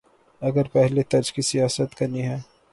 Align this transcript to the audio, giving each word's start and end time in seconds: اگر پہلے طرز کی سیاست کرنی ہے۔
اگر 0.41 0.67
پہلے 0.67 1.03
طرز 1.03 1.31
کی 1.31 1.41
سیاست 1.41 1.95
کرنی 1.95 2.27
ہے۔ 2.27 2.37